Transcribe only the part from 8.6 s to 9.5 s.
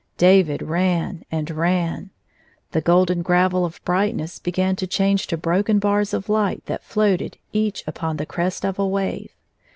of a wave.